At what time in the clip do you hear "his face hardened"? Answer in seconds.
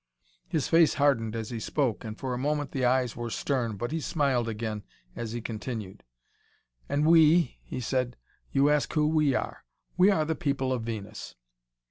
0.47-1.35